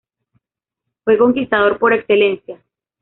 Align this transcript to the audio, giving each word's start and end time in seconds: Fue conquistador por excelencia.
Fue 1.03 1.19
conquistador 1.19 1.77
por 1.77 1.93
excelencia. 1.93 2.59